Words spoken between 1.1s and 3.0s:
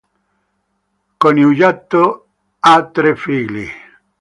Coniugato, ha